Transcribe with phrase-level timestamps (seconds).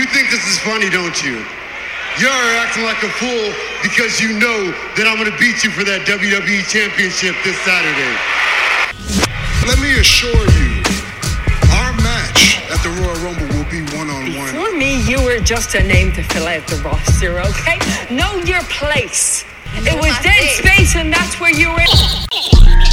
[0.00, 1.44] You think this is funny, don't you?
[2.16, 3.52] You're acting like a fool
[3.82, 8.16] because you know that I'm going to beat you for that WWE Championship this Saturday.
[9.68, 10.80] Let me assure you,
[11.84, 14.48] our match at the Royal Rumble will be one on one.
[14.56, 17.76] For me, you were just a name to fill out the roster, okay?
[18.08, 19.44] Know your place.
[19.84, 21.84] It was dead space, and that's where you were.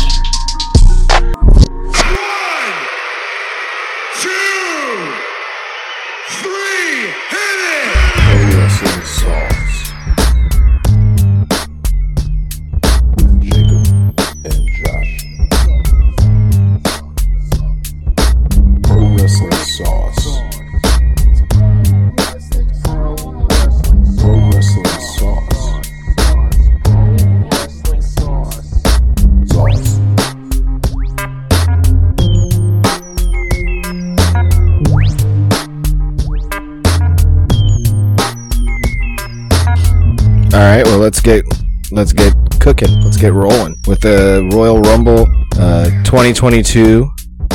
[41.27, 41.43] get
[41.91, 43.01] let's get cooking.
[43.01, 45.27] Let's get rolling with the Royal Rumble
[45.59, 47.05] uh, 2022,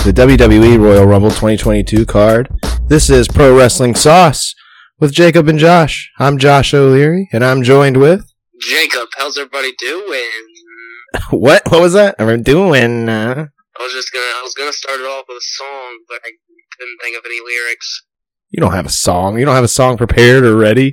[0.04, 2.50] the WWE Royal Rumble 2022 card.
[2.88, 4.54] This is Pro Wrestling Sauce
[5.00, 6.12] with Jacob and Josh.
[6.18, 10.28] I'm Josh O'Leary, and I'm joined with Jacob, how's everybody doing?
[11.30, 11.62] what?
[11.70, 12.16] What was that?
[12.18, 13.08] I'm doing.
[13.08, 13.46] Uh,
[13.78, 16.32] I was just gonna, I was gonna start it off with a song, but I
[16.78, 18.04] couldn't think of any lyrics.
[18.50, 19.38] you don't have a song.
[19.38, 20.92] You don't have a song prepared or ready.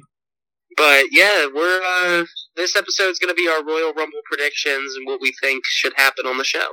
[0.77, 2.23] But yeah, we're uh,
[2.59, 6.27] this episode is gonna be our Royal Rumble predictions and what we think should happen
[6.27, 6.67] on the show.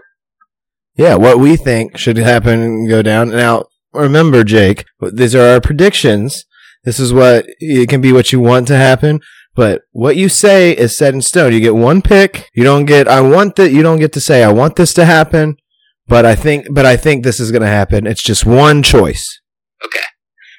[0.97, 3.31] Yeah, what we think should happen and go down.
[3.31, 6.45] Now, remember, Jake, these are our predictions.
[6.85, 9.21] This is what it can be what you want to happen,
[9.55, 11.53] but what you say is set in stone.
[11.53, 12.49] You get one pick.
[12.55, 15.05] You don't get I want that you don't get to say I want this to
[15.05, 15.57] happen,
[16.07, 18.07] but I think but I think this is going to happen.
[18.07, 19.41] It's just one choice.
[19.85, 20.07] Okay,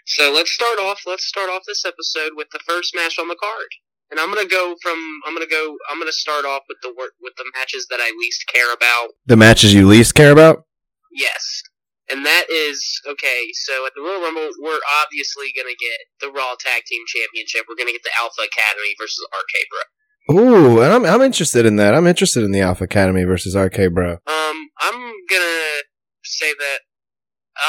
[0.05, 1.01] so let's start off.
[1.07, 3.69] Let's start off this episode with the first match on the card,
[4.11, 4.97] and I'm gonna go from.
[5.25, 5.77] I'm gonna go.
[5.89, 9.09] I'm gonna start off with the work with the matches that I least care about.
[9.25, 10.63] The matches you least care about?
[11.11, 11.63] Yes.
[12.09, 13.51] And that is okay.
[13.53, 17.65] So at the Royal Rumble, we're obviously gonna get the Raw Tag Team Championship.
[17.67, 19.83] We're gonna get the Alpha Academy versus RK Bro.
[20.29, 21.93] Ooh, and I'm I'm interested in that.
[21.93, 24.19] I'm interested in the Alpha Academy versus RK Bro.
[24.25, 25.83] Um, I'm gonna
[26.23, 26.79] say that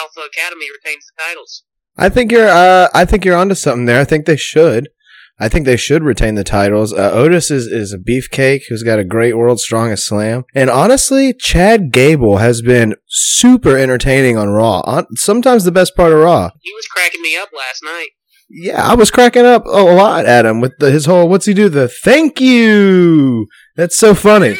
[0.00, 1.65] Alpha Academy retains the titles.
[1.97, 2.48] I think you're.
[2.48, 4.00] Uh, I think you're onto something there.
[4.00, 4.88] I think they should.
[5.41, 6.93] I think they should retain the titles.
[6.93, 10.44] Uh, Otis is, is a beefcake who's got a great world's strongest slam.
[10.54, 14.81] And honestly, Chad Gable has been super entertaining on Raw.
[14.81, 16.50] On, sometimes the best part of Raw.
[16.60, 18.09] He was cracking me up last night.
[18.50, 21.53] Yeah, I was cracking up a lot at him with the, his whole what's he
[21.53, 21.69] do?
[21.69, 23.47] The thank you.
[23.77, 24.56] That's so funny.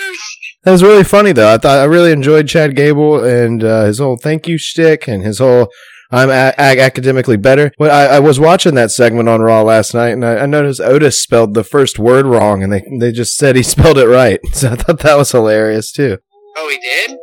[0.65, 1.53] That was really funny though.
[1.53, 5.23] I thought I really enjoyed Chad Gable and uh, his whole thank you shtick and
[5.23, 5.71] his whole
[6.11, 7.71] I'm a- a- academically better.
[7.79, 10.81] Well, I, I was watching that segment on Raw last night, and I, I noticed
[10.81, 14.41] Otis spelled the first word wrong, and they they just said he spelled it right.
[14.53, 16.19] So I thought that was hilarious too.
[16.57, 17.19] Oh, he did.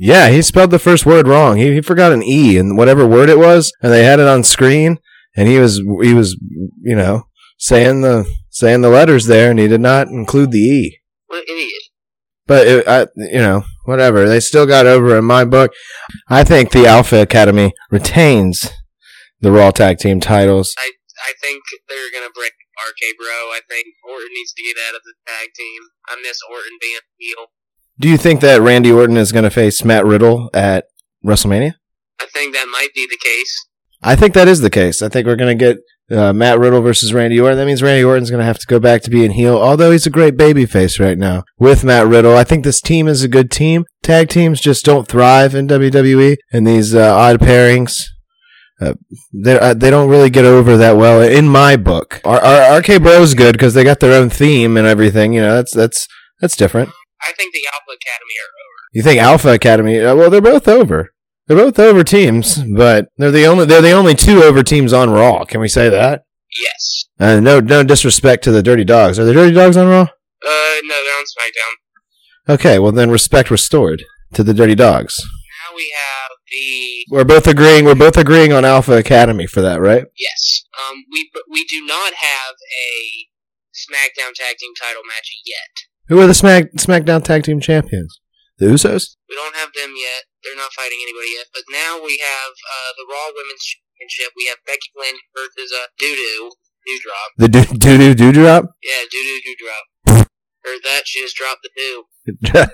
[0.00, 1.56] Yeah, he spelled the first word wrong.
[1.56, 4.44] He, he forgot an e in whatever word it was, and they had it on
[4.44, 4.98] screen,
[5.36, 6.36] and he was he was
[6.82, 7.24] you know
[7.58, 11.00] saying the saying the letters there, and he did not include the e.
[11.26, 11.82] What an idiot.
[12.48, 14.28] But it, I, you know, whatever.
[14.28, 15.72] They still got over in my book.
[16.28, 18.70] I think the Alpha Academy retains
[19.40, 20.74] the Raw Tag Team titles.
[20.78, 20.90] I
[21.26, 23.26] I think they're gonna break RK Bro.
[23.26, 25.82] I think Orton needs to get out of the tag team.
[26.08, 27.46] I miss Orton being heel.
[27.98, 30.84] Do you think that Randy Orton is going to face Matt Riddle at
[31.24, 31.74] WrestleMania?
[32.20, 33.66] I think that might be the case.
[34.02, 35.02] I think that is the case.
[35.02, 35.78] I think we're going to get
[36.10, 37.58] uh, Matt Riddle versus Randy Orton.
[37.58, 40.06] That means Randy Orton's going to have to go back to being heel, although he's
[40.06, 42.36] a great babyface right now with Matt Riddle.
[42.36, 43.84] I think this team is a good team.
[44.02, 47.94] Tag teams just don't thrive in WWE, and these uh, odd pairings.
[48.80, 48.94] Uh,
[49.34, 52.20] they uh, they don't really get over that well in my book.
[52.24, 55.32] Our, our RK Bros good because they got their own theme and everything.
[55.32, 56.06] You know that's that's
[56.40, 56.90] that's different.
[57.20, 58.88] I think the Alpha Academy are over.
[58.92, 60.00] You think Alpha Academy?
[60.00, 61.10] uh, Well, they're both over.
[61.48, 65.08] They're both over teams, but they're the only they're the only two over teams on
[65.10, 65.44] Raw.
[65.44, 66.24] Can we say that?
[66.62, 67.06] Yes.
[67.18, 69.18] Uh, no, no disrespect to the Dirty Dogs.
[69.18, 70.02] Are the Dirty Dogs on Raw?
[70.02, 70.06] Uh,
[70.84, 72.54] no, they're on SmackDown.
[72.54, 75.18] Okay, well then respect restored to the Dirty Dogs.
[75.20, 77.86] Now we have the We're both agreeing.
[77.86, 80.04] We're both agreeing on Alpha Academy for that, right?
[80.18, 80.64] yes.
[80.78, 83.28] Um, we but we do not have a
[83.74, 85.88] SmackDown Tag Team title match yet.
[86.08, 88.20] Who are the Smack SmackDown Tag Team Champions?
[88.58, 89.16] The Usos.
[89.28, 90.24] We don't have them yet.
[90.48, 91.52] They're not fighting anybody yet.
[91.52, 94.32] But now we have uh, the Raw Women's Championship.
[94.32, 96.56] We have Becky Lynch versus uh, Doodoo
[96.88, 97.28] Doudrop.
[97.36, 98.72] The doo doo doo doo drop.
[98.80, 99.84] Yeah, Doodoo Doudrop.
[100.64, 101.02] Heard that?
[101.04, 102.64] She just dropped the do.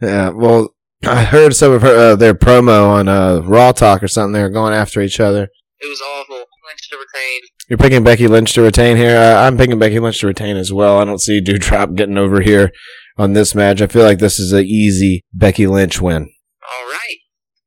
[0.06, 0.30] yeah.
[0.30, 4.32] Well, I heard some of her uh, their promo on uh, Raw Talk or something.
[4.32, 5.48] They were going after each other.
[5.80, 6.46] It was awful.
[6.66, 7.40] Lynch to retain.
[7.68, 9.16] You're picking Becky Lynch to retain here.
[9.16, 10.98] Uh, I'm picking Becky Lynch to retain as well.
[10.98, 12.70] I don't see Doudrop getting over here
[13.18, 13.80] on this match.
[13.80, 16.22] I feel like this is an easy Becky Lynch win.
[16.62, 17.16] All right.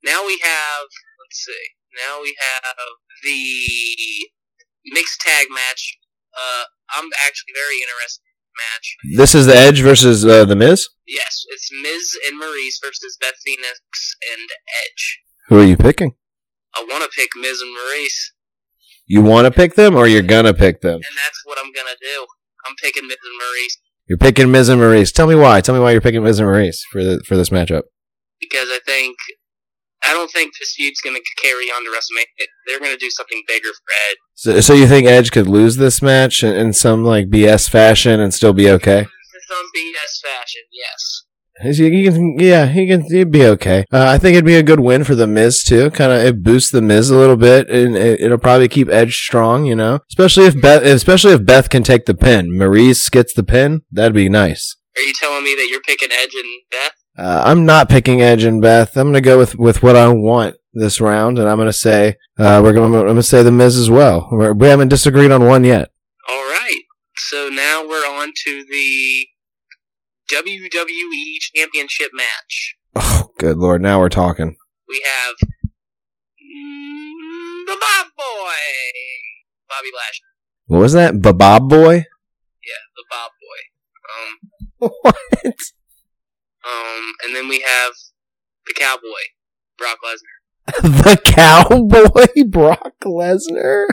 [0.08, 0.88] Now we have.
[1.20, 1.66] Let's see.
[2.08, 2.76] Now we have
[3.24, 4.30] the
[4.94, 5.98] mixed tag match.
[6.34, 6.64] Uh,
[6.96, 8.88] I'm actually very interested in the match.
[9.20, 10.88] This is the Edge versus uh, the Miz.
[11.08, 14.50] Yes, it's Miz and Maurice versus Beth Phoenix and
[14.86, 15.20] Edge.
[15.50, 16.16] Who are you picking?
[16.76, 18.34] I want to pick Miz and Maurice,
[19.08, 20.96] You want to pick them, or you're gonna pick them?
[20.96, 22.26] and that's what I'm gonna do.
[22.68, 23.78] I'm picking Miz and Maurice
[24.08, 25.12] You're picking Miz and Maurice.
[25.12, 25.62] Tell me why.
[25.62, 27.84] Tell me why you're picking Miz and Maurice for the, for this matchup.
[28.40, 29.16] because I think
[30.04, 32.46] I don't think this feud's gonna carry on to WrestleMania.
[32.68, 34.18] They're gonna do something bigger for Edge.
[34.36, 38.20] So, so you think Edge could lose this match in, in some like BS fashion
[38.20, 39.00] and still be okay?
[39.00, 41.24] In some BS fashion, yes.
[41.60, 43.02] He, can, yeah, he can.
[43.02, 43.86] He'd be okay.
[43.92, 45.90] Uh, I think it'd be a good win for the Miz too.
[45.90, 49.16] Kind of, it boosts the Miz a little bit, and it, it'll probably keep Edge
[49.16, 49.66] strong.
[49.66, 52.56] You know, especially if Beth, especially if Beth can take the pin.
[52.56, 53.82] Maurice gets the pin.
[53.92, 54.76] That'd be nice.
[54.98, 56.94] Are you telling me that you're picking Edge and Beth?
[57.18, 58.96] Uh, I'm not picking Edge and Beth.
[58.96, 62.62] I'm gonna go with with what I want this round, and I'm gonna say uh,
[62.64, 64.28] we're gonna I'm gonna say the Miz as well.
[64.32, 65.90] We're, we haven't disagreed on one yet.
[66.30, 66.82] All right.
[67.16, 69.28] So now we're on to the
[70.32, 72.76] WWE Championship match.
[72.96, 73.82] Oh, good lord!
[73.82, 74.56] Now we're talking.
[74.88, 75.36] We have
[76.40, 78.54] mm, the Bob Boy,
[79.68, 80.28] Bobby Lashley.
[80.68, 81.24] What was that?
[81.24, 81.96] The Bob boy?
[81.96, 83.60] Yeah, the Bob Boy.
[84.86, 85.56] Um, what?
[86.70, 87.94] Um, and then we have
[88.66, 89.26] the Cowboy,
[89.78, 90.38] Brock Lesnar.
[90.82, 93.86] the cowboy Brock Lesnar.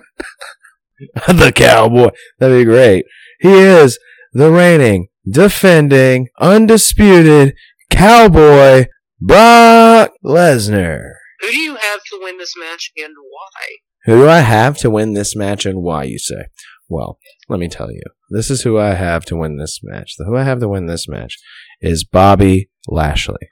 [1.28, 2.10] the cowboy.
[2.38, 3.04] That'd be great.
[3.40, 3.98] He is
[4.32, 7.54] the reigning, defending, undisputed
[7.90, 8.86] cowboy
[9.20, 11.12] Brock Lesnar.
[11.40, 13.76] Who do you have to win this match and why?
[14.06, 16.46] Who do I have to win this match and why, you say?
[16.88, 17.18] Well,
[17.48, 18.02] let me tell you.
[18.30, 20.14] This is who I have to win this match.
[20.16, 21.38] The who I have to win this match
[21.80, 23.48] is Bobby Lashley.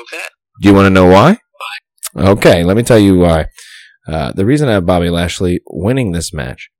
[0.00, 0.24] Okay.
[0.60, 1.38] Do you want to know why?
[2.12, 2.30] Why?
[2.30, 3.46] Okay, let me tell you why.
[4.08, 6.70] Uh, the reason I have Bobby Lashley winning this match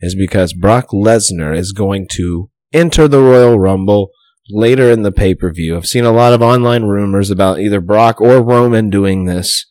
[0.00, 4.10] is because Brock Lesnar is going to enter the Royal Rumble
[4.48, 5.76] later in the pay per view.
[5.76, 9.66] I've seen a lot of online rumors about either Brock or Roman doing this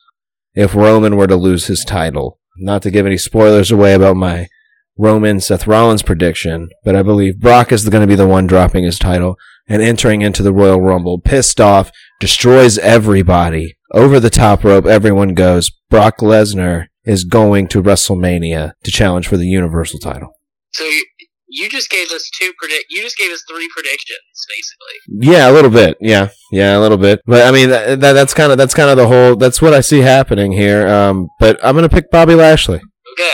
[0.54, 2.40] if Roman were to lose his title.
[2.58, 4.48] Not to give any spoilers away about my
[4.98, 8.84] Roman Seth Rollins prediction, but I believe Brock is going to be the one dropping
[8.84, 13.76] his title and entering into the Royal Rumble, pissed off, destroys everybody.
[13.94, 15.72] Over the top rope, everyone goes.
[15.90, 20.34] Brock Lesnar is going to WrestleMania to challenge for the Universal title.
[20.72, 21.06] So you,
[21.48, 22.86] you just gave us two predict.
[22.90, 25.32] You just gave us three predictions, basically.
[25.32, 25.98] Yeah, a little bit.
[26.02, 27.22] Yeah, yeah, a little bit.
[27.26, 29.36] But I mean, that, that, that's kind of that's kind of the whole.
[29.36, 30.88] That's what I see happening here.
[30.88, 32.82] Um, but I'm gonna pick Bobby Lashley.
[33.14, 33.32] Okay.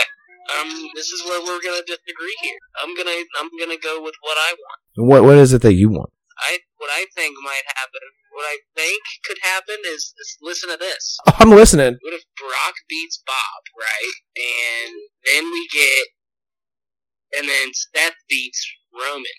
[0.60, 2.58] Um, this is where we're gonna disagree here.
[2.82, 5.08] I'm gonna I'm gonna go with what I want.
[5.08, 6.10] What what is it that you want?
[6.38, 8.00] I what I think might happen.
[8.32, 11.18] What I think could happen is, is listen to this.
[11.38, 11.98] I'm listening.
[12.00, 14.16] What if Brock beats Bob, right?
[14.34, 14.94] And
[15.26, 19.38] then we get, and then Seth beats Roman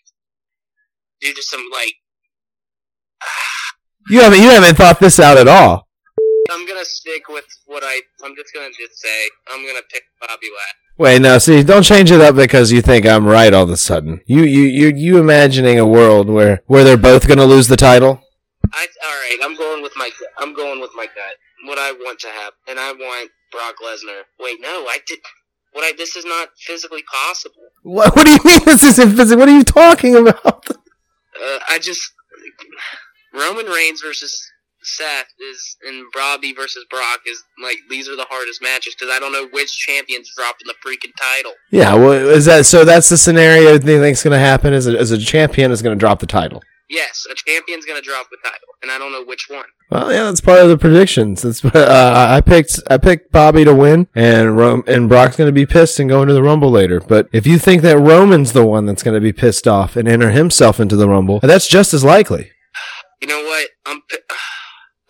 [1.20, 1.96] due to some like.
[4.08, 5.88] You haven't you haven't thought this out at all.
[6.52, 8.02] I'm gonna stick with what I.
[8.24, 10.85] I'm just gonna just say I'm gonna pick Bobby Lashley.
[10.98, 13.76] Wait, no, see, don't change it up because you think I'm right all of a
[13.78, 14.22] sudden.
[14.26, 18.22] You you you you imagining a world where where they're both gonna lose the title?
[18.72, 19.38] I all right.
[19.44, 20.10] I'm going with my.
[20.40, 21.36] I'm going with my gut.
[21.66, 24.22] What I want to have, and I want Brock Lesnar.
[24.40, 25.20] Wait, no, I did.
[25.74, 27.64] What I this is not physically possible.
[27.84, 29.40] What, what do you mean this isn't physical?
[29.40, 30.68] What are you talking about?
[30.70, 32.14] Uh, I just
[33.34, 34.50] Roman Reigns versus
[34.86, 39.20] Seth is and Robbie versus Brock is like these are the hardest matches because I
[39.20, 41.54] don't know which champion's dropping the freaking title.
[41.72, 42.86] Yeah, well, is that so?
[42.86, 44.74] That's the scenario you think's going to happen.
[44.74, 46.62] Is a, is a champion is going to drop the title?
[46.88, 49.66] Yes, a champion's gonna drop the title, and I don't know which one.
[49.90, 51.42] Well, yeah, that's part of the predictions.
[51.42, 55.52] That's uh, I picked I picked Bobby to win, and Rom- and Brock's going to
[55.52, 57.00] be pissed and go into the Rumble later.
[57.00, 60.08] But if you think that Roman's the one that's going to be pissed off and
[60.08, 62.52] enter himself into the Rumble, that's just as likely.
[63.20, 63.70] You know what?
[63.88, 64.18] I'm pi-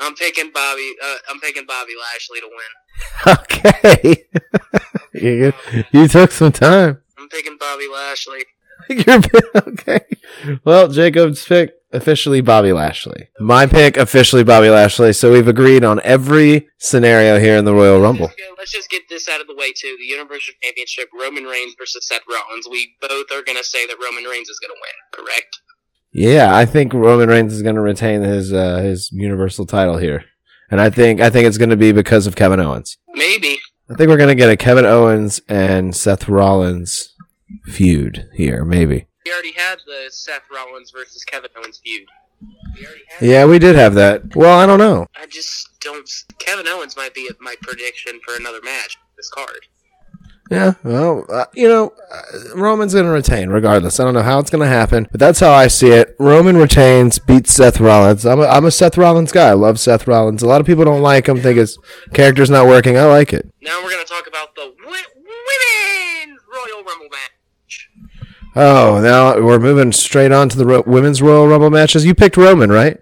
[0.05, 0.93] I'm picking Bobby.
[1.03, 3.37] Uh, I'm picking Bobby Lashley to win.
[3.39, 4.23] Okay,
[5.91, 7.01] you, took some time.
[7.17, 8.43] I'm picking Bobby Lashley.
[8.89, 10.01] Your pick, okay.
[10.63, 13.29] Well, Jacob's pick officially Bobby Lashley.
[13.39, 15.11] My pick officially Bobby Lashley.
[15.13, 18.29] So we've agreed on every scenario here in the Royal Rumble.
[18.57, 19.95] Let's, just get this out of the way too.
[19.97, 22.67] The Universal Championship: Roman Reigns versus Seth Rollins.
[22.69, 25.25] We both are gonna say that Roman Reigns is gonna win.
[25.25, 25.61] Correct?
[26.17, 30.23] Yeah, I think Roman Reigns is going to retain his uh, his Universal title here,
[30.71, 32.97] and I think I think it's going to be because of Kevin Owens.
[33.13, 33.59] Maybe.
[33.89, 37.13] I think we're gonna get a Kevin Owens and Seth Rollins
[37.65, 39.07] feud here, maybe.
[39.25, 42.07] We already had the Seth Rollins versus Kevin Owens feud.
[42.79, 42.87] We
[43.27, 44.35] Yeah, we did have that.
[44.37, 45.07] Well, I don't know.
[45.15, 46.09] I just don't.
[46.39, 48.97] Kevin Owens might be my prediction for another match.
[49.17, 49.67] This card.
[50.51, 52.21] Yeah, well, uh, you know, uh,
[52.55, 53.99] Roman's going to retain regardless.
[53.99, 56.15] I don't know how it's going to happen, but that's how I see it.
[56.19, 58.27] Roman retains, beats Seth Rollins.
[58.27, 59.47] I'm a, I'm a Seth Rollins guy.
[59.49, 60.43] I love Seth Rollins.
[60.43, 61.79] A lot of people don't like him, think his
[62.13, 62.95] character's not working.
[62.95, 63.51] I like it.
[63.63, 67.89] Now we're gonna talk about the wi- women's Royal Rumble match.
[68.55, 72.05] Oh, now we're moving straight on to the Ro- women's Royal Rumble matches.
[72.05, 72.99] You picked Roman, right?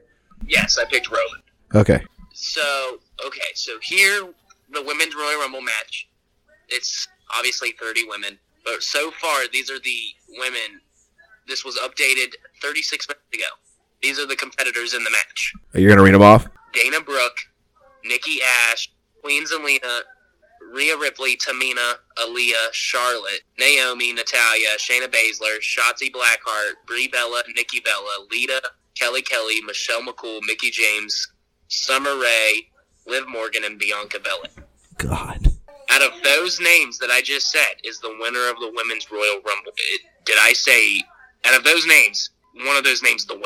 [0.47, 1.41] Yes, I picked Roman.
[1.75, 2.05] Okay.
[2.33, 2.61] So
[3.25, 4.29] okay, so here
[4.71, 6.07] the women's Royal Rumble match.
[6.69, 9.99] It's obviously 30 women, but so far these are the
[10.37, 10.81] women.
[11.47, 13.49] This was updated 36 minutes ago.
[14.01, 16.47] These are the competitors in the match: Are You're going to read them off?
[16.73, 17.37] Dana Brooke,
[18.03, 20.01] Nikki Ash, Queen Zelina,
[20.73, 28.25] Rhea Ripley, Tamina, Aliyah, Charlotte, Naomi, Natalya, Shayna Baszler, Shotzi Blackheart, Brie Bella, Nikki Bella,
[28.31, 28.61] Lita,
[28.95, 31.31] Kelly Kelly, Michelle McCool, Mickie James,
[31.67, 32.67] Summer Rae,
[33.07, 34.67] Liv Morgan, and Bianca Belair.
[34.97, 35.52] God.
[35.93, 39.35] Out of those names that I just said, is the winner of the Women's Royal
[39.45, 39.71] Rumble.
[39.91, 40.99] It, did I say,
[41.45, 42.31] out of those names,
[42.65, 43.45] one of those names is the winner?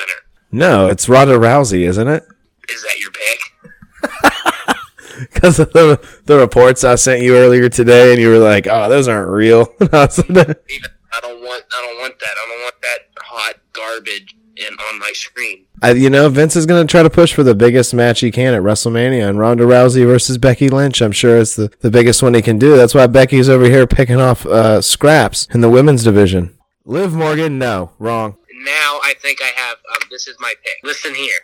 [0.51, 2.23] No, it's Ronda Rousey, isn't it?
[2.69, 4.73] Is that your pick?
[5.19, 8.87] Because of the, the reports I sent you earlier today, and you were like, oh,
[8.87, 9.73] those aren't real.
[9.79, 11.63] And I was like, Even, I don't want.
[11.73, 12.35] I don't want that.
[12.37, 15.65] I don't want that hot garbage in on my screen.
[15.81, 18.31] I, you know, Vince is going to try to push for the biggest match he
[18.31, 21.01] can at WrestleMania, and Ronda Rousey versus Becky Lynch.
[21.01, 22.75] I'm sure it's the, the biggest one he can do.
[22.75, 26.57] That's why Becky's over here picking off uh, scraps in the women's division.
[26.85, 28.37] Liv Morgan, no, wrong.
[28.63, 29.77] Now I think I have.
[29.93, 30.77] Um, this is my pick.
[30.83, 31.39] Listen here.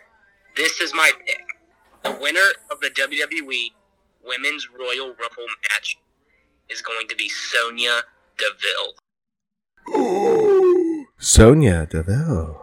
[0.56, 1.44] This is my pick.
[2.02, 3.70] The winner of the WWE
[4.24, 5.98] Women's Royal Rumble match
[6.68, 8.02] is going to be Sonya
[8.38, 8.94] Deville.
[11.18, 12.60] Sonya Deville.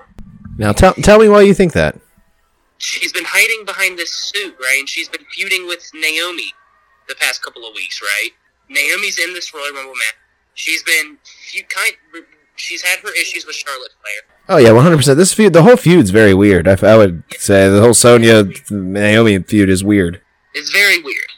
[0.62, 2.00] Now tell tell me why you think that.
[2.78, 4.78] She's been hiding behind this suit, right?
[4.78, 6.54] And she's been feuding with Naomi
[7.08, 8.30] the past couple of weeks, right?
[8.70, 10.16] Naomi's in this Royal Rumble match.
[10.54, 11.18] She's been
[11.50, 11.94] feud kind.
[12.58, 14.38] She's had her issues with Charlotte Flair.
[14.50, 14.98] Oh yeah, 100.
[14.98, 16.68] percent This feud, the whole feud's very weird.
[16.68, 20.22] I, I would say the whole Sonya Naomi feud is weird.
[20.54, 21.32] It's very weird.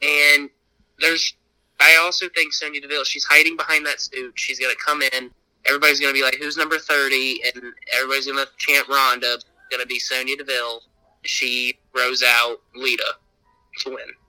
[0.00, 0.48] And
[1.00, 1.34] there's,
[1.80, 4.34] I also think Sonya Deville, she's hiding behind that suit.
[4.36, 5.32] She's going to come in.
[5.66, 7.42] Everybody's to be like, who's number 30?
[7.44, 9.38] And everybody's to chant Ronda.
[9.72, 10.82] To be Sonya Deville.
[11.24, 13.14] She throws out Lita
[13.80, 14.19] to win.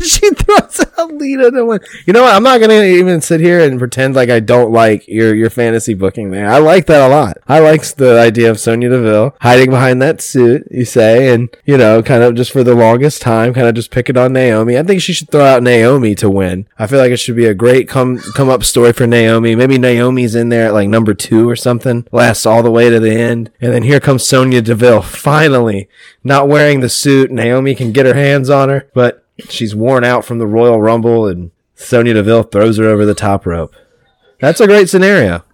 [0.04, 1.80] she throws out Lita to win.
[2.06, 2.34] You know what?
[2.34, 5.92] I'm not gonna even sit here and pretend like I don't like your your fantasy
[5.92, 6.48] booking there.
[6.48, 7.36] I like that a lot.
[7.46, 11.76] I like the idea of Sonya Deville hiding behind that suit, you say, and you
[11.76, 14.78] know, kind of just for the longest time, kind of just picking on Naomi.
[14.78, 16.66] I think she should throw out Naomi to win.
[16.78, 19.54] I feel like it should be a great come come up story for Naomi.
[19.54, 23.00] Maybe Naomi's in there at like number two or something, lasts all the way to
[23.00, 25.88] the end, and then here comes Sonya Deville finally
[26.24, 27.30] not wearing the suit.
[27.30, 31.26] Naomi can get her hands on her, but she's worn out from the Royal Rumble,
[31.26, 33.74] and Sonya Deville throws her over the top rope.
[34.40, 35.44] That's a great scenario.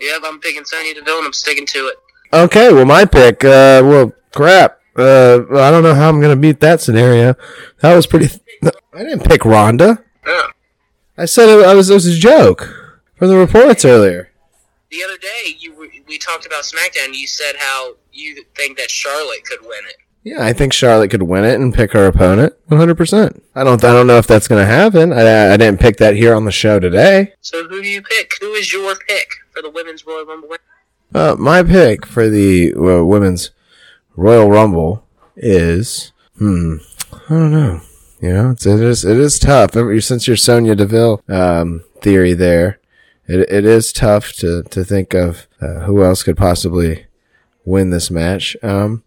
[0.00, 1.96] Yep, I'm picking Sonya Deville and I'm sticking to it.
[2.32, 4.80] Okay, well, my pick, uh, well, crap.
[4.96, 7.34] Uh, I don't know how I'm going to beat that scenario.
[7.80, 8.28] That was pretty.
[8.28, 10.04] Th- I didn't pick Ronda.
[10.26, 10.48] Yeah.
[11.16, 14.30] I said it, I was, it was a joke from the reports earlier.
[14.90, 15.74] The other day, you
[16.06, 17.14] we talked about SmackDown.
[17.14, 19.96] You said how you think that Charlotte could win it.
[20.24, 23.42] Yeah, I think Charlotte could win it and pick her opponent 100%.
[23.54, 25.12] I don't I don't know if that's going to happen.
[25.12, 27.34] I, I didn't pick that here on the show today.
[27.42, 28.32] So who do you pick?
[28.40, 30.56] Who is your pick for the Women's Royal Rumble?
[31.14, 33.50] Uh, my pick for the uh, women's
[34.16, 35.04] Royal Rumble
[35.36, 36.76] is hmm,
[37.12, 37.80] I don't know.
[38.20, 39.72] You know, it's, it is it is tough.
[39.74, 42.80] Since your Sonya Deville um, theory there,
[43.26, 47.06] it it is tough to to think of uh, who else could possibly
[47.66, 48.56] win this match.
[48.62, 49.04] Um,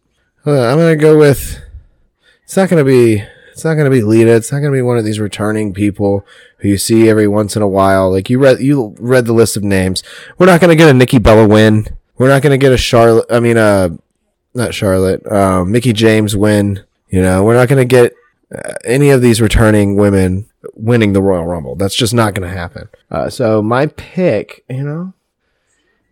[0.48, 1.62] uh, I'm gonna go with.
[2.44, 3.24] It's not gonna be.
[3.52, 4.36] It's not gonna be Lita.
[4.36, 6.26] It's not gonna be one of these returning people
[6.60, 8.12] who you see every once in a while.
[8.12, 10.04] Like you read, you read the list of names.
[10.38, 11.88] We're not gonna get a Nikki Bella win.
[12.18, 13.26] We're not gonna get a Charlotte.
[13.30, 13.90] I mean, uh,
[14.54, 15.30] not Charlotte.
[15.30, 16.84] Um, Mickie James win.
[17.10, 18.14] You know, we're not gonna get
[18.56, 21.76] uh, any of these returning women winning the Royal Rumble.
[21.76, 22.90] That's just not gonna happen.
[23.12, 25.14] Uh, so my pick, you know,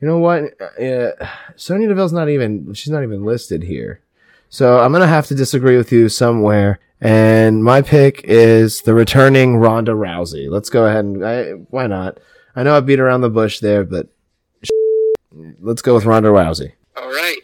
[0.02, 0.60] you know what?
[0.80, 1.12] Uh,
[1.56, 2.74] Sonya Deville's not even.
[2.74, 4.02] She's not even listed here.
[4.56, 6.80] So I'm gonna have to disagree with you somewhere.
[7.02, 10.50] And my pick is the returning Ronda Rousey.
[10.50, 12.22] Let's go ahead and I, why not?
[12.56, 14.08] I know I beat around the bush there, but
[15.60, 16.72] let's go with Ronda Rousey.
[16.96, 17.40] All right.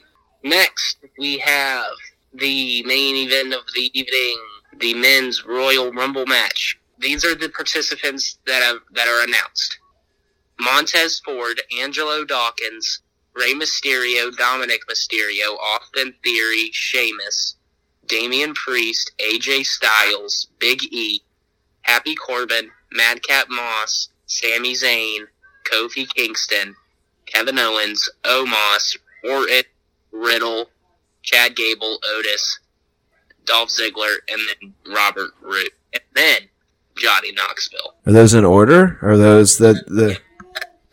[0.46, 1.84] Next, we have
[2.34, 4.38] the main event of the evening,
[4.80, 6.80] the men's Royal Rumble match.
[6.98, 9.80] these are the participants that have that are announced:
[10.62, 13.02] Montez Ford, Angelo Dawkins,
[13.36, 17.56] Rey Mysterio, Dominic Mysterio, Austin Theory, Sheamus,
[18.08, 21.22] Damian Priest, AJ Styles, Big E,
[21.84, 25.28] Happy Corbin, Madcap Moss, Sami Zayn,
[25.64, 26.76] Kofi Kingston,
[27.26, 29.64] Kevin Owens, Omos, Orton,
[30.12, 30.70] Riddle,
[31.24, 32.60] Chad Gable, Otis,
[33.46, 36.42] Dolph Ziggler, and then Robert Roode, and then
[36.98, 37.96] Johnny Knoxville.
[38.06, 39.00] Are those in order?
[39.02, 40.20] Are those the the?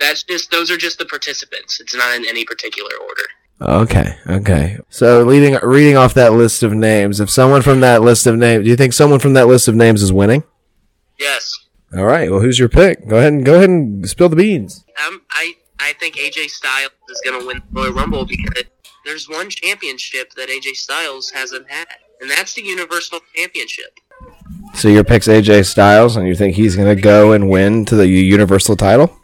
[0.00, 1.80] That's just those are just the participants.
[1.80, 3.22] It's not in any particular order.
[3.60, 4.78] Okay, okay.
[4.88, 8.64] So leading reading off that list of names, if someone from that list of names,
[8.64, 10.44] do you think someone from that list of names is winning?
[11.18, 11.66] Yes.
[11.96, 12.30] All right.
[12.30, 13.08] Well, who's your pick?
[13.08, 14.84] Go ahead and go ahead and spill the beans.
[15.06, 18.64] Um, I I think AJ Styles is going to win the Royal Rumble because
[19.04, 21.88] there's one championship that AJ Styles hasn't had,
[22.20, 23.98] and that's the Universal Championship.
[24.74, 27.96] So your pick's AJ Styles, and you think he's going to go and win to
[27.96, 29.17] the Universal title?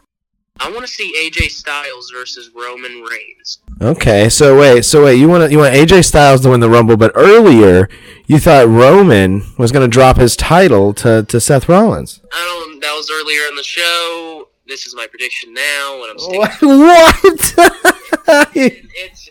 [0.59, 3.59] I want to see AJ Styles versus Roman Reigns.
[3.81, 4.29] Okay.
[4.29, 4.83] So wait.
[4.85, 5.19] So wait.
[5.19, 7.89] You want you want AJ Styles to win the Rumble, but earlier
[8.25, 12.21] you thought Roman was going to drop his title to to Seth Rollins.
[12.31, 12.37] I
[12.69, 12.79] don't.
[12.81, 14.47] That was earlier in the show.
[14.67, 16.69] This is my prediction now, and I'm sticking.
[16.79, 18.51] What?
[18.55, 19.29] It's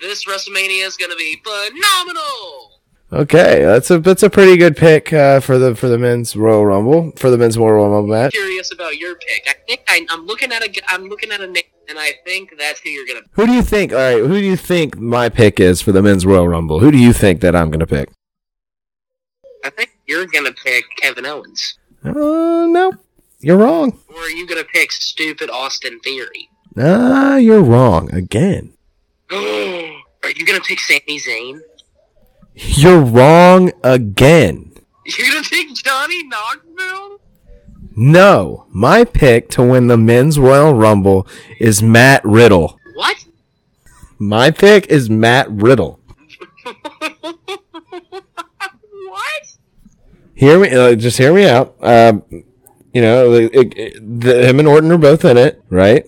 [0.00, 2.61] this WrestleMania is going to be phenomenal.
[3.12, 6.64] Okay, that's a that's a pretty good pick uh, for the for the men's Royal
[6.66, 8.32] Rumble for the men's Royal Rumble match.
[8.32, 9.42] Curious about your pick.
[9.48, 10.70] I think I, I'm looking at a.
[10.88, 13.28] I'm looking at a name, and I think that's who you're going to.
[13.32, 13.92] Who do you think?
[13.92, 16.80] All right, who do you think my pick is for the men's Royal Rumble?
[16.80, 18.08] Who do you think that I'm going to pick?
[19.64, 22.92] I think you're going to pick Kevin Owens, Uh, no,
[23.38, 23.96] you're wrong.
[24.08, 26.48] or are you going to pick stupid Austin Theory?
[26.76, 28.72] Ah, you're wrong again.
[29.30, 31.60] Are you gonna pick Sami Zayn?
[32.54, 34.72] You're wrong again.
[35.06, 37.20] You're gonna pick Johnny Knoxville?
[37.94, 41.26] No, my pick to win the men's Royal Rumble
[41.58, 42.78] is Matt Riddle.
[42.94, 43.24] What?
[44.18, 46.00] My pick is Matt Riddle.
[46.64, 47.42] what?
[50.34, 51.74] Hear me, uh, just hear me out.
[51.80, 52.22] Um,
[52.92, 56.06] you know, it, it, the, him and Orton are both in it, right?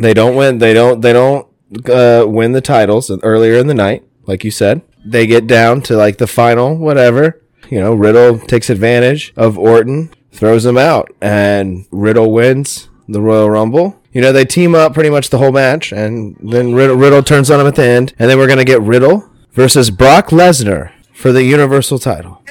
[0.00, 0.58] They don't win.
[0.58, 1.00] They don't.
[1.00, 1.46] They don't
[1.88, 4.82] uh, win the titles earlier in the night, like you said.
[5.10, 7.40] They get down to like the final, whatever.
[7.70, 13.50] You know, Riddle takes advantage of Orton, throws him out, and Riddle wins the Royal
[13.50, 14.00] Rumble.
[14.12, 17.50] You know, they team up pretty much the whole match, and then Riddle, Riddle turns
[17.50, 21.32] on him at the end, and then we're gonna get Riddle versus Brock Lesnar for
[21.32, 22.42] the Universal title.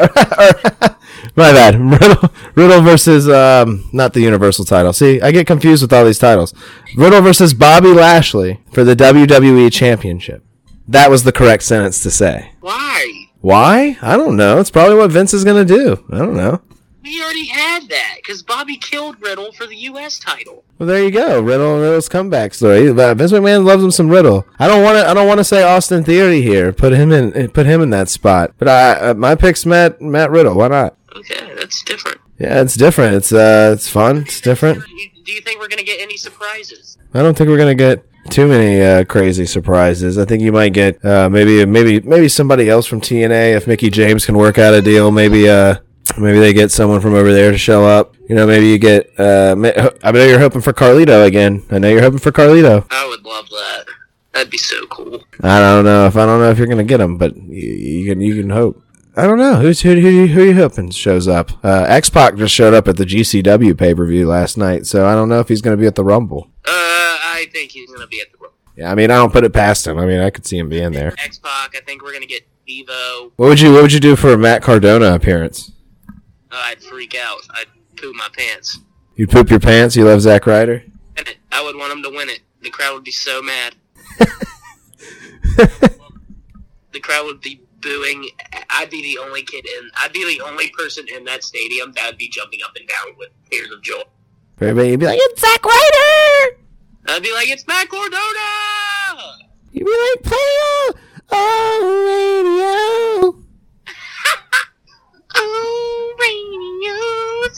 [1.36, 1.80] My bad.
[2.02, 4.94] Riddle, Riddle versus um, not the Universal title.
[4.94, 6.54] See, I get confused with all these titles.
[6.96, 10.44] Riddle versus Bobby Lashley for the WWE Championship.
[10.88, 12.52] That was the correct sentence to say.
[12.62, 13.28] Why?
[13.42, 13.98] Why?
[14.02, 14.60] I don't know.
[14.60, 16.04] It's probably what Vince is gonna do.
[16.12, 16.62] I don't know.
[17.04, 20.20] We already had that because Bobby killed Riddle for the U.S.
[20.20, 20.66] title.
[20.78, 21.42] Well, there you go.
[21.42, 22.92] Riddle, and Riddle's comeback story.
[22.92, 24.46] But Vince McMahon loves him some Riddle.
[24.60, 25.08] I don't want to.
[25.08, 26.74] I don't want to say Austin Theory here.
[26.74, 27.50] Put him in.
[27.52, 28.54] Put him in that spot.
[28.58, 30.56] But I, uh, my pick's Matt Matt Riddle.
[30.56, 30.98] Why not?
[31.16, 32.20] Okay, that's different.
[32.40, 33.16] Yeah, it's different.
[33.16, 34.18] It's uh, it's fun.
[34.18, 34.84] It's different.
[35.24, 36.98] Do you think we're gonna get any surprises?
[37.14, 40.18] I don't think we're gonna get too many uh, crazy surprises.
[40.18, 43.90] I think you might get uh, maybe maybe maybe somebody else from TNA if Mickie
[43.90, 45.12] James can work out a deal.
[45.12, 45.76] Maybe uh
[46.18, 48.16] maybe they get someone from over there to show up.
[48.30, 49.12] You know, maybe you get.
[49.20, 49.56] Uh,
[50.04, 51.66] I know you're hoping for Carlito again.
[51.70, 52.86] I know you're hoping for Carlito.
[52.92, 53.86] I would love that.
[54.34, 55.24] That'd be so cool.
[55.42, 58.10] I don't know if I don't know if you're gonna get him, but you, you
[58.10, 58.84] can you can hope.
[59.16, 61.52] I don't know who's who who, who you hoping shows up.
[61.66, 65.08] Uh, X Pac just showed up at the GCW pay per view last night, so
[65.08, 66.52] I don't know if he's gonna be at the Rumble.
[67.52, 69.98] Think he's gonna be at the Yeah, I mean I don't put it past him.
[69.98, 71.14] I mean I could see him being there.
[71.24, 71.76] X Pac.
[71.76, 73.32] I think we're gonna get Devo.
[73.36, 75.72] What would you What would you do for a Matt Cardona appearance?
[76.10, 76.14] Uh,
[76.52, 77.40] I'd freak out.
[77.52, 78.80] I'd poop my pants.
[79.16, 79.96] You'd poop your pants.
[79.96, 80.84] You love Zack Ryder.
[81.52, 82.42] I would want him to win it.
[82.62, 83.74] The crowd would be so mad.
[85.58, 88.30] the crowd would be booing.
[88.70, 89.90] I'd be the only kid in.
[89.98, 93.16] I'd be the only person in that stadium that would be jumping up and down
[93.18, 94.04] with tears of joy.
[94.60, 96.58] Everybody would be like, "It's Zack Ryder."
[97.08, 99.38] I'd be like, "It's Matt Cardona!"
[99.72, 100.96] You'd be like, "Play
[101.32, 103.44] on radio."
[105.40, 106.98] Oh, radio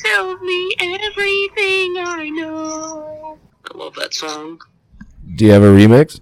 [0.03, 3.37] tells me everything I know.
[3.73, 4.59] I love that song.
[5.35, 6.19] Do you have a remix?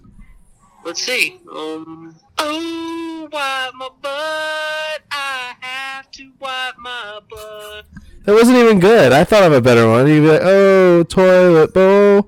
[0.84, 1.40] Let's see.
[1.52, 2.14] Um.
[2.38, 5.02] Oh, wipe my butt.
[5.10, 7.86] I have to wipe my butt.
[8.24, 9.12] That wasn't even good.
[9.12, 10.06] I thought of a better one.
[10.06, 12.27] You'd be like, "Oh, toilet bowl,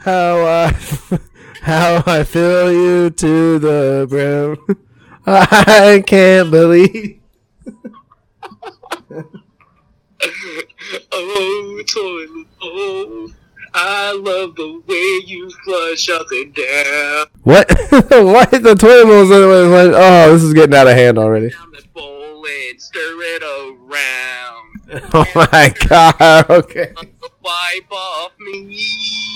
[0.00, 0.72] how I,
[1.62, 4.78] how I fill you to the brim.
[5.26, 7.20] I can't believe."
[11.12, 13.28] oh, toilet bowl.
[13.72, 17.26] I love the way you flush up and down.
[17.44, 17.70] What?
[18.10, 18.50] what?
[18.50, 21.50] The toilet bowl Oh, this is getting out of hand already.
[21.50, 25.10] Down the bowl and stir it around.
[25.14, 26.50] Oh my god.
[26.50, 26.92] Okay.
[27.42, 29.29] Wipe off me.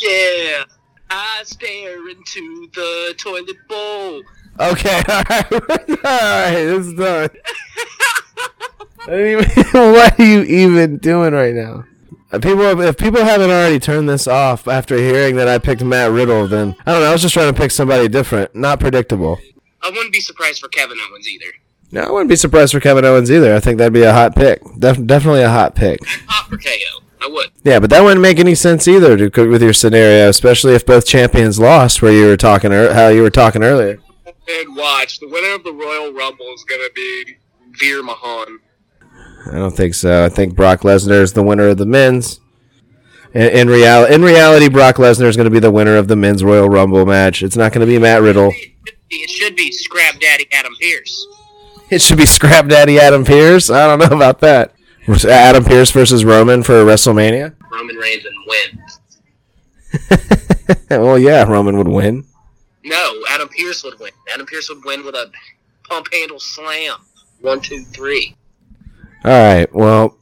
[0.00, 0.64] Yeah.
[1.10, 4.22] I stare into the toilet bowl.
[4.58, 5.02] Okay.
[5.08, 5.52] All right.
[5.52, 5.62] all
[6.04, 6.64] right.
[6.64, 7.30] This is done.
[9.08, 11.84] I don't what are you even doing right now?
[12.32, 16.12] Uh, People, if people haven't already turned this off after hearing that I picked Matt
[16.12, 17.08] Riddle, then I don't know.
[17.08, 19.38] I was just trying to pick somebody different, not predictable.
[19.82, 21.46] I wouldn't be surprised for Kevin Owens either.
[21.92, 23.54] No, I wouldn't be surprised for Kevin Owens either.
[23.54, 24.62] I think that'd be a hot pick.
[24.78, 25.98] Def- definitely a hot pick.
[26.26, 26.99] Pop for KO.
[27.22, 27.50] I would.
[27.62, 31.06] Yeah, but that wouldn't make any sense either to with your scenario, especially if both
[31.06, 33.98] champions lost, where you were talking how you were talking earlier.
[34.26, 37.36] And watch, the winner of the Royal Rumble is going to be
[37.78, 38.58] Veer Mahaan.
[39.52, 40.24] I don't think so.
[40.24, 42.40] I think Brock Lesnar is the winner of the men's.
[43.32, 46.16] In, in reality, in reality, Brock Lesnar is going to be the winner of the
[46.16, 47.42] men's Royal Rumble match.
[47.42, 48.52] It's not going to be Matt Riddle.
[49.10, 51.26] It should be Scrap Daddy Adam Pearce.
[51.90, 53.70] It should be Scrap Daddy Adam Pearce.
[53.70, 54.74] I don't know about that.
[55.08, 57.54] Adam Pearce versus Roman for WrestleMania.
[57.72, 58.78] Roman Reigns and win.
[60.90, 62.24] well, yeah, Roman would win.
[62.84, 64.12] No, Adam Pearce would win.
[64.32, 65.30] Adam Pearce would win with a
[65.88, 66.98] pump handle slam.
[67.40, 68.36] One, two, three.
[69.24, 69.74] All right.
[69.74, 70.16] Well,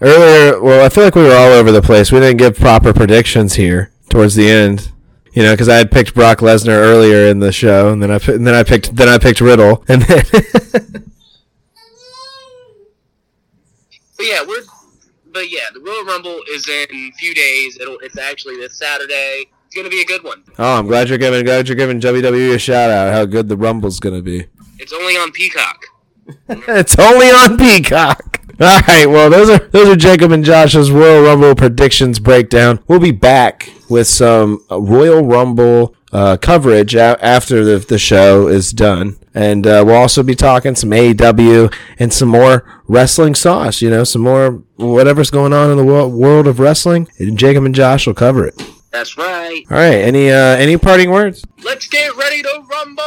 [0.00, 2.12] earlier, well, I feel like we were all over the place.
[2.12, 4.90] We didn't give proper predictions here towards the end.
[5.32, 8.18] You know, because I had picked Brock Lesnar earlier in the show, and then I
[8.28, 10.24] and then I picked then I picked Riddle, and then
[14.24, 14.62] But yeah, we're.
[15.32, 17.76] But yeah, the Royal Rumble is in a few days.
[17.78, 17.98] It'll.
[17.98, 19.46] It's actually this Saturday.
[19.66, 20.44] It's gonna be a good one.
[20.58, 23.12] oh, I'm glad you're giving glad you're giving WWE a shout out.
[23.12, 24.46] How good the Rumble's gonna be.
[24.78, 25.84] It's only on Peacock.
[26.48, 28.40] It's only on Peacock.
[28.58, 32.80] All right, well, those are those are Jacob and Josh's Royal Rumble predictions breakdown.
[32.88, 38.70] We'll be back with some Royal Rumble uh, coverage a- after the, the show is
[38.70, 43.82] done, and uh, we'll also be talking some AEW and some more wrestling sauce.
[43.82, 47.08] You know, some more whatever's going on in the wo- world of wrestling.
[47.18, 48.54] And Jacob and Josh will cover it.
[48.92, 49.62] That's right.
[49.70, 51.44] All right, any uh, any parting words?
[51.64, 53.02] Let's get ready to rumble.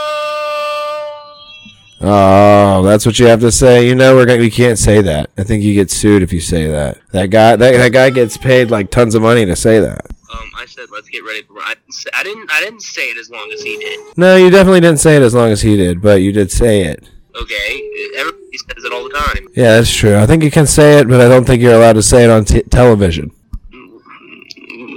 [1.99, 3.87] Oh, that's what you have to say.
[3.87, 5.31] You know, we're gonna, we can't say that.
[5.37, 6.99] I think you get sued if you say that.
[7.11, 10.05] That guy, that, that guy gets paid like tons of money to say that.
[10.33, 11.59] Um, I said let's get ready to.
[11.63, 12.07] I didn't.
[12.13, 12.51] I didn't.
[12.51, 14.17] I didn't say it as long as he did.
[14.17, 16.81] No, you definitely didn't say it as long as he did, but you did say
[16.83, 17.09] it.
[17.39, 19.47] Okay, everybody says it all the time.
[19.55, 20.17] Yeah, that's true.
[20.17, 22.29] I think you can say it, but I don't think you're allowed to say it
[22.29, 23.31] on t- television.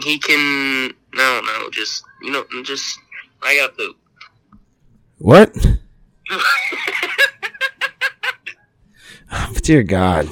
[0.03, 0.95] He can.
[1.15, 2.99] No, no, just you know, just
[3.43, 3.97] I gotta poop.
[5.19, 5.55] What?
[9.31, 10.29] Oh, dear God.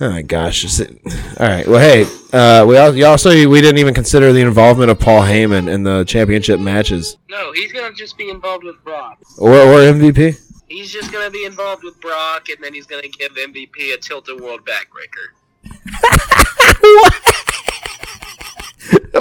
[0.00, 0.62] Oh my gosh.
[0.62, 1.66] Just, all right.
[1.66, 2.02] Well, hey,
[2.32, 6.02] uh, we also, also we didn't even consider the involvement of Paul Heyman in the
[6.04, 9.18] championship matches No, he's gonna just be involved with Brock.
[9.38, 10.36] or or MVP.
[10.68, 14.40] He's just gonna be involved with Brock, and then he's gonna give MVP a tilted
[14.40, 15.30] world backbreaker.
[16.80, 17.14] what?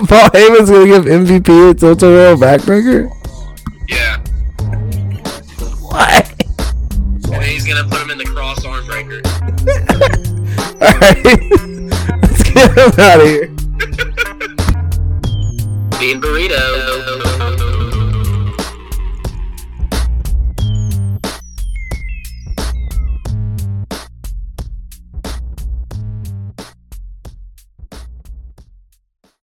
[0.10, 3.12] Paul Heyman's gonna give MVP a Total Royal backbreaker.
[3.88, 4.18] Yeah.
[5.82, 6.34] What?
[7.32, 9.22] And he's gonna put him in the cross arm breaker.
[10.84, 11.24] Alright.
[11.24, 13.48] Let's get him out of here.
[15.98, 17.33] Bean burrito.